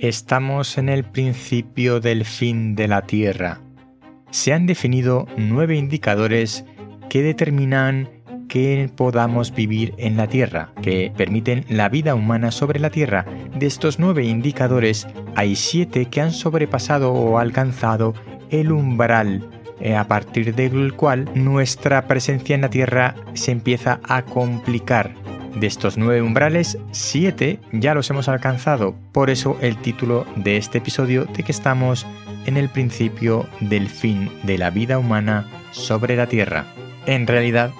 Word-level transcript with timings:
Estamos 0.00 0.78
en 0.78 0.88
el 0.88 1.04
principio 1.04 2.00
del 2.00 2.24
fin 2.24 2.74
de 2.74 2.88
la 2.88 3.02
Tierra. 3.02 3.60
Se 4.30 4.54
han 4.54 4.64
definido 4.64 5.26
nueve 5.36 5.76
indicadores 5.76 6.64
que 7.10 7.22
determinan 7.22 8.08
que 8.48 8.90
podamos 8.96 9.54
vivir 9.54 9.92
en 9.98 10.16
la 10.16 10.26
Tierra, 10.26 10.72
que 10.80 11.12
permiten 11.14 11.66
la 11.68 11.90
vida 11.90 12.14
humana 12.14 12.50
sobre 12.50 12.80
la 12.80 12.88
Tierra. 12.88 13.26
De 13.54 13.66
estos 13.66 13.98
nueve 13.98 14.24
indicadores, 14.24 15.06
hay 15.36 15.54
siete 15.54 16.06
que 16.06 16.22
han 16.22 16.32
sobrepasado 16.32 17.12
o 17.12 17.36
alcanzado 17.36 18.14
el 18.48 18.72
umbral 18.72 19.50
eh, 19.82 19.96
a 19.96 20.08
partir 20.08 20.54
del 20.54 20.94
cual 20.94 21.28
nuestra 21.34 22.06
presencia 22.08 22.54
en 22.54 22.62
la 22.62 22.70
Tierra 22.70 23.16
se 23.34 23.52
empieza 23.52 24.00
a 24.04 24.22
complicar. 24.22 25.14
De 25.54 25.66
estos 25.66 25.98
nueve 25.98 26.22
umbrales, 26.22 26.78
siete 26.92 27.58
ya 27.72 27.94
los 27.94 28.08
hemos 28.10 28.28
alcanzado, 28.28 28.94
por 29.12 29.30
eso 29.30 29.58
el 29.60 29.76
título 29.76 30.26
de 30.36 30.56
este 30.56 30.78
episodio 30.78 31.24
de 31.24 31.42
que 31.42 31.52
estamos 31.52 32.06
en 32.46 32.56
el 32.56 32.68
principio 32.68 33.46
del 33.60 33.88
fin 33.88 34.30
de 34.44 34.58
la 34.58 34.70
vida 34.70 34.98
humana 34.98 35.46
sobre 35.72 36.16
la 36.16 36.26
Tierra. 36.26 36.66
En 37.06 37.26
realidad, 37.26 37.72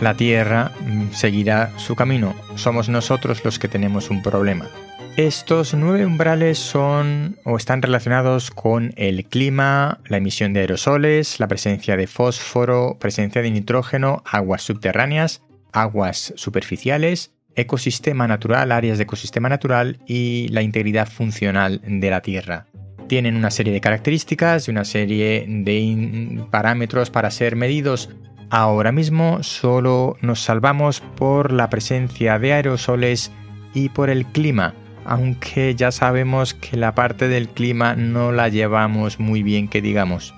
la 0.00 0.14
Tierra 0.14 0.72
mm, 0.84 1.12
seguirá 1.12 1.70
su 1.78 1.94
camino. 1.94 2.34
Somos 2.56 2.88
nosotros 2.88 3.44
los 3.44 3.58
que 3.58 3.68
tenemos 3.68 4.10
un 4.10 4.22
problema. 4.22 4.68
Estos 5.16 5.74
nueve 5.74 6.06
umbrales 6.06 6.58
son 6.58 7.36
o 7.44 7.58
están 7.58 7.82
relacionados 7.82 8.50
con 8.50 8.94
el 8.96 9.26
clima, 9.26 10.00
la 10.06 10.16
emisión 10.16 10.54
de 10.54 10.60
aerosoles, 10.60 11.38
la 11.38 11.48
presencia 11.48 11.98
de 11.98 12.06
fósforo, 12.06 12.96
presencia 12.98 13.42
de 13.42 13.50
nitrógeno, 13.50 14.22
aguas 14.24 14.62
subterráneas, 14.62 15.42
aguas 15.72 16.32
superficiales, 16.36 17.32
ecosistema 17.54 18.26
natural, 18.28 18.72
áreas 18.72 18.98
de 18.98 19.04
ecosistema 19.04 19.48
natural 19.48 19.98
y 20.06 20.48
la 20.48 20.62
integridad 20.62 21.08
funcional 21.08 21.80
de 21.86 22.10
la 22.10 22.22
Tierra. 22.22 22.66
Tienen 23.08 23.36
una 23.36 23.50
serie 23.50 23.72
de 23.72 23.80
características 23.80 24.68
y 24.68 24.70
una 24.70 24.84
serie 24.84 25.44
de 25.46 26.44
parámetros 26.50 27.10
para 27.10 27.30
ser 27.30 27.56
medidos 27.56 28.08
Ahora 28.54 28.92
mismo 28.92 29.42
solo 29.42 30.18
nos 30.20 30.40
salvamos 30.40 31.00
por 31.00 31.52
la 31.52 31.70
presencia 31.70 32.38
de 32.38 32.52
aerosoles 32.52 33.32
y 33.72 33.88
por 33.88 34.10
el 34.10 34.26
clima, 34.26 34.74
aunque 35.06 35.74
ya 35.74 35.90
sabemos 35.90 36.52
que 36.52 36.76
la 36.76 36.94
parte 36.94 37.28
del 37.28 37.48
clima 37.48 37.94
no 37.94 38.30
la 38.30 38.50
llevamos 38.50 39.18
muy 39.18 39.42
bien 39.42 39.68
que 39.68 39.80
digamos. 39.80 40.34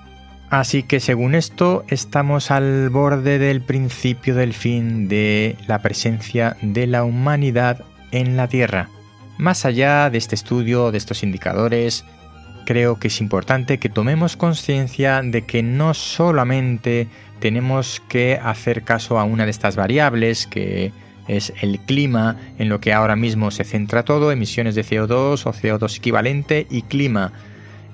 Así 0.49 0.83
que 0.83 0.99
según 0.99 1.35
esto 1.35 1.83
estamos 1.87 2.51
al 2.51 2.89
borde 2.89 3.39
del 3.39 3.61
principio 3.61 4.35
del 4.35 4.53
fin 4.53 5.07
de 5.07 5.57
la 5.67 5.81
presencia 5.81 6.55
de 6.61 6.87
la 6.87 7.03
humanidad 7.03 7.83
en 8.11 8.37
la 8.37 8.47
Tierra. 8.47 8.89
Más 9.37 9.65
allá 9.65 10.09
de 10.09 10.17
este 10.17 10.35
estudio, 10.35 10.91
de 10.91 10.97
estos 10.97 11.23
indicadores, 11.23 12.05
creo 12.65 12.99
que 12.99 13.07
es 13.07 13.19
importante 13.21 13.79
que 13.79 13.89
tomemos 13.89 14.37
conciencia 14.37 15.21
de 15.21 15.45
que 15.45 15.63
no 15.63 15.93
solamente 15.93 17.07
tenemos 17.39 18.01
que 18.07 18.39
hacer 18.41 18.83
caso 18.83 19.19
a 19.19 19.23
una 19.23 19.45
de 19.45 19.51
estas 19.51 19.75
variables 19.75 20.47
que 20.47 20.93
es 21.27 21.53
el 21.61 21.79
clima, 21.79 22.37
en 22.59 22.69
lo 22.69 22.79
que 22.79 22.93
ahora 22.93 23.15
mismo 23.15 23.51
se 23.51 23.63
centra 23.63 24.03
todo, 24.03 24.31
emisiones 24.31 24.75
de 24.75 24.83
CO2 24.83 25.45
o 25.45 25.53
CO2 25.53 25.97
equivalente 25.97 26.67
y 26.69 26.83
clima. 26.83 27.33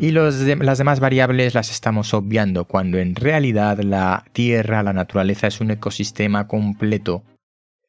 Y 0.02 0.10
las 0.14 0.80
demás 0.80 1.00
variables 1.00 1.54
las 1.54 1.70
estamos 1.70 2.16
obviando 2.16 2.66
cuando 2.66 2.98
en 2.98 3.14
realidad 3.14 3.78
la 3.82 4.26
Tierra, 4.34 4.82
la 4.82 4.94
naturaleza 4.94 5.46
es 5.46 5.62
un 5.62 5.70
ecosistema 5.70 6.48
completo. 6.48 7.24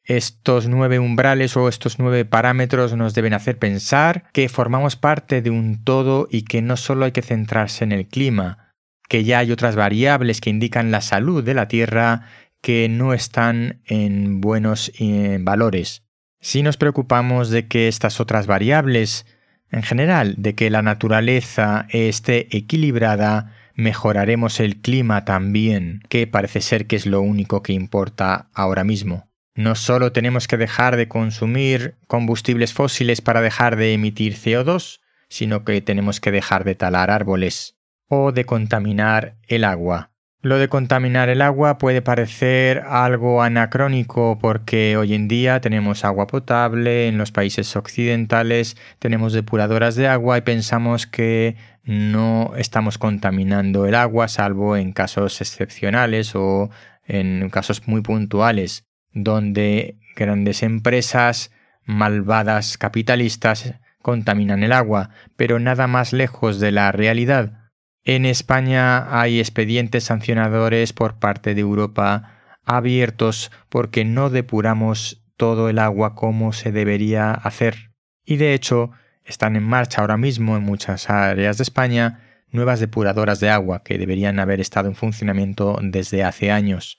Estos 0.05 0.69
nueve 0.69 0.99
umbrales 0.99 1.57
o 1.57 1.71
estos 1.71 1.99
nueve 1.99 2.27
parámetros 2.27 2.95
nos 2.97 3.15
deben 3.15 3.33
hacer 3.33 3.59
pensar 3.59 4.25
que 4.35 4.51
formamos 4.51 4.97
parte 4.97 5.41
de 5.41 5.49
un 5.49 5.85
todo 5.85 6.29
y 6.31 6.43
que 6.43 6.61
no 6.61 6.77
solo 6.77 7.07
hay 7.07 7.13
que 7.13 7.23
centrarse 7.23 7.83
en 7.83 7.93
el 7.93 8.07
clima, 8.07 8.75
que 9.09 9.25
ya 9.25 9.39
hay 9.39 9.51
otras 9.51 9.75
variables 9.75 10.43
que 10.43 10.51
indican 10.51 10.91
la 10.91 11.01
salud 11.01 11.43
de 11.43 11.55
la 11.55 11.67
Tierra 11.67 12.27
que 12.61 12.91
no 12.91 13.15
están 13.15 13.81
en 13.87 14.43
buenos 14.43 14.93
eh, 14.99 15.39
valores. 15.41 16.03
Si 16.43 16.63
nos 16.63 16.77
preocupamos 16.77 17.49
de 17.49 17.69
que 17.69 17.89
estas 17.89 18.21
otras 18.21 18.47
variables, 18.47 19.25
en 19.73 19.83
general, 19.83 20.35
de 20.37 20.55
que 20.55 20.71
la 20.71 20.83
naturaleza 20.83 21.87
esté 21.89 22.55
equilibrada, 22.57 23.53
mejoraremos 23.75 24.61
el 24.61 24.77
clima 24.81 25.25
también, 25.25 26.03
que 26.09 26.27
parece 26.27 26.61
ser 26.61 26.87
que 26.87 26.97
es 26.97 27.07
lo 27.07 27.23
único 27.23 27.63
que 27.63 27.73
importa 27.73 28.51
ahora 28.53 28.85
mismo. 28.85 29.29
No 29.55 29.75
solo 29.75 30.13
tenemos 30.13 30.47
que 30.47 30.59
dejar 30.59 30.97
de 30.97 31.09
consumir 31.09 31.97
combustibles 32.07 32.73
fósiles 32.73 33.21
para 33.21 33.41
dejar 33.41 33.77
de 33.77 33.95
emitir 33.95 34.35
CO2, 34.35 35.01
sino 35.29 35.65
que 35.65 35.81
tenemos 35.81 36.21
que 36.21 36.31
dejar 36.31 36.65
de 36.65 36.75
talar 36.75 37.11
árboles 37.11 37.77
o 38.09 38.33
de 38.33 38.45
contaminar 38.45 39.37
el 39.49 39.65
agua. 39.65 40.12
Lo 40.45 40.59
de 40.59 40.69
contaminar 40.69 41.29
el 41.29 41.41
agua 41.41 41.79
puede 41.79 42.03
parecer 42.03 42.83
algo 42.89 43.45
anacrónico 43.45 44.41
porque 44.41 44.97
hoy 44.97 45.15
en 45.15 45.29
día 45.29 45.61
tenemos 45.61 46.05
agua 46.05 46.27
potable, 46.27 47.07
en 47.07 47.17
los 47.17 47.31
países 47.31 47.77
occidentales 47.77 48.77
tenemos 48.99 49.35
depuradoras 49.35 49.95
de 49.95 50.09
agua 50.09 50.39
y 50.39 50.41
pensamos 50.41 51.07
que 51.07 51.55
no 51.85 52.55
estamos 52.57 52.99
contaminando 52.99 53.87
el 53.87 53.95
agua 53.95 54.27
salvo 54.27 54.77
en 54.77 54.91
casos 54.91 55.41
excepcionales 55.41 56.35
o 56.35 56.71
en 57.07 57.49
casos 57.49 57.87
muy 57.87 58.01
puntuales 58.01 58.85
donde 59.13 60.01
grandes 60.17 60.65
empresas 60.65 61.53
malvadas 61.85 62.79
capitalistas 62.79 63.75
contaminan 64.01 64.65
el 64.65 64.73
agua, 64.73 65.11
pero 65.37 65.61
nada 65.61 65.87
más 65.87 66.13
lejos 66.13 66.59
de 66.59 66.73
la 66.73 66.91
realidad 66.91 67.62
en 68.05 68.27
España 68.27 69.21
hay 69.21 69.39
expedientes 69.39 70.05
sancionadores 70.05 70.93
por 70.93 71.15
parte 71.15 71.55
de 71.55 71.61
Europa 71.61 72.39
abiertos 72.65 73.51
porque 73.69 74.05
no 74.05 74.31
depuramos 74.31 75.23
todo 75.37 75.69
el 75.69 75.79
agua 75.79 76.15
como 76.15 76.53
se 76.53 76.73
debería 76.73 77.33
hacer. 77.33 77.91
Y 78.25 78.37
de 78.37 78.55
hecho, 78.55 78.91
están 79.25 79.57
en 79.57 79.65
marcha 79.65 80.01
ahora 80.01 80.17
mismo 80.17 80.57
en 80.57 80.63
muchas 80.63 81.11
áreas 81.11 81.59
de 81.59 81.63
España 81.63 82.21
nuevas 82.51 82.81
depuradoras 82.81 83.41
de 83.41 83.51
agua 83.51 83.83
que 83.83 83.99
deberían 83.99 84.39
haber 84.39 84.61
estado 84.61 84.89
en 84.89 84.95
funcionamiento 84.95 85.79
desde 85.83 86.23
hace 86.23 86.51
años. 86.51 86.99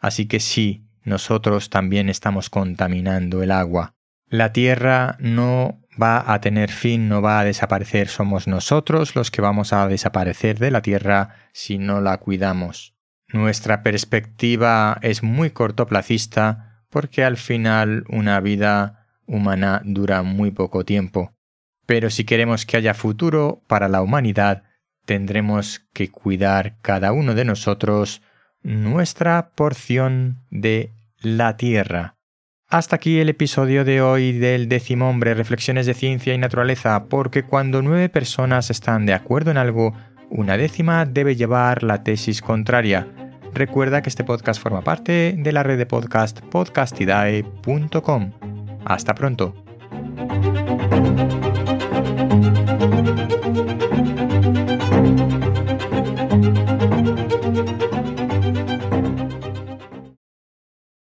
Así 0.00 0.26
que 0.26 0.40
sí, 0.40 0.86
nosotros 1.04 1.70
también 1.70 2.08
estamos 2.08 2.50
contaminando 2.50 3.42
el 3.42 3.50
agua. 3.50 3.94
La 4.28 4.52
tierra 4.52 5.16
no 5.20 5.80
va 6.00 6.32
a 6.32 6.40
tener 6.40 6.70
fin, 6.70 7.08
no 7.08 7.22
va 7.22 7.40
a 7.40 7.44
desaparecer. 7.44 8.08
Somos 8.08 8.46
nosotros 8.46 9.14
los 9.14 9.30
que 9.30 9.42
vamos 9.42 9.72
a 9.72 9.86
desaparecer 9.88 10.58
de 10.58 10.70
la 10.70 10.82
Tierra 10.82 11.34
si 11.52 11.78
no 11.78 12.00
la 12.00 12.18
cuidamos. 12.18 12.94
Nuestra 13.32 13.82
perspectiva 13.82 14.98
es 15.02 15.22
muy 15.22 15.50
cortoplacista 15.50 16.84
porque 16.88 17.24
al 17.24 17.36
final 17.36 18.04
una 18.08 18.40
vida 18.40 19.06
humana 19.26 19.82
dura 19.84 20.22
muy 20.22 20.50
poco 20.50 20.84
tiempo. 20.84 21.34
Pero 21.86 22.10
si 22.10 22.24
queremos 22.24 22.64
que 22.64 22.76
haya 22.76 22.94
futuro 22.94 23.62
para 23.66 23.88
la 23.88 24.02
humanidad, 24.02 24.64
tendremos 25.04 25.86
que 25.92 26.10
cuidar 26.10 26.78
cada 26.80 27.12
uno 27.12 27.34
de 27.34 27.44
nosotros 27.44 28.22
nuestra 28.62 29.50
porción 29.54 30.44
de 30.50 30.92
la 31.20 31.56
Tierra. 31.56 32.17
Hasta 32.70 32.96
aquí 32.96 33.18
el 33.18 33.30
episodio 33.30 33.82
de 33.82 34.02
hoy 34.02 34.32
del 34.32 34.68
décimo 34.68 35.08
hombre, 35.08 35.32
reflexiones 35.32 35.86
de 35.86 35.94
ciencia 35.94 36.34
y 36.34 36.38
naturaleza, 36.38 37.04
porque 37.04 37.42
cuando 37.42 37.80
nueve 37.80 38.10
personas 38.10 38.68
están 38.68 39.06
de 39.06 39.14
acuerdo 39.14 39.50
en 39.50 39.56
algo, 39.56 39.94
una 40.28 40.58
décima 40.58 41.06
debe 41.06 41.34
llevar 41.34 41.82
la 41.82 42.04
tesis 42.04 42.42
contraria. 42.42 43.08
Recuerda 43.54 44.02
que 44.02 44.10
este 44.10 44.22
podcast 44.22 44.60
forma 44.60 44.82
parte 44.82 45.34
de 45.38 45.52
la 45.52 45.62
red 45.62 45.78
de 45.78 45.86
podcast 45.86 46.40
podcastidae.com. 46.40 48.32
Hasta 48.84 49.14
pronto. 49.14 49.54